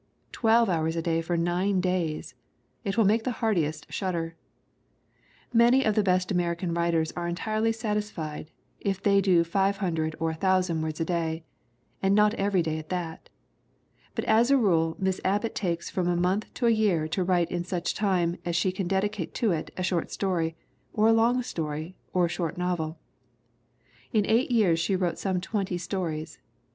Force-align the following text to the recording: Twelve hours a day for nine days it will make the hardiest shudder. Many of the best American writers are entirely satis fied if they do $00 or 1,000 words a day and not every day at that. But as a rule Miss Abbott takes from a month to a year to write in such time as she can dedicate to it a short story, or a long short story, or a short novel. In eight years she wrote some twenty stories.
Twelve 0.31 0.67
hours 0.67 0.95
a 0.95 1.01
day 1.03 1.21
for 1.21 1.37
nine 1.37 1.79
days 1.79 2.33
it 2.83 2.97
will 2.97 3.05
make 3.05 3.23
the 3.23 3.33
hardiest 3.37 3.93
shudder. 3.93 4.35
Many 5.53 5.83
of 5.85 5.93
the 5.93 6.01
best 6.01 6.31
American 6.31 6.73
writers 6.73 7.11
are 7.11 7.27
entirely 7.27 7.71
satis 7.71 8.09
fied 8.09 8.49
if 8.79 8.99
they 9.03 9.21
do 9.21 9.43
$00 9.43 10.15
or 10.19 10.29
1,000 10.31 10.81
words 10.81 10.99
a 10.99 11.05
day 11.05 11.43
and 12.01 12.15
not 12.15 12.33
every 12.33 12.63
day 12.63 12.79
at 12.79 12.89
that. 12.89 13.29
But 14.15 14.25
as 14.25 14.49
a 14.49 14.57
rule 14.57 14.95
Miss 14.97 15.21
Abbott 15.23 15.53
takes 15.53 15.91
from 15.91 16.07
a 16.07 16.15
month 16.15 16.51
to 16.55 16.65
a 16.65 16.71
year 16.71 17.07
to 17.09 17.23
write 17.23 17.51
in 17.51 17.63
such 17.63 17.93
time 17.93 18.37
as 18.43 18.55
she 18.55 18.71
can 18.71 18.87
dedicate 18.87 19.35
to 19.35 19.51
it 19.51 19.69
a 19.77 19.83
short 19.83 20.09
story, 20.11 20.55
or 20.93 21.09
a 21.09 21.13
long 21.13 21.35
short 21.35 21.45
story, 21.45 21.95
or 22.11 22.25
a 22.25 22.35
short 22.35 22.57
novel. 22.57 22.97
In 24.11 24.25
eight 24.25 24.49
years 24.49 24.79
she 24.79 24.95
wrote 24.95 25.19
some 25.19 25.39
twenty 25.39 25.77
stories. 25.77 26.39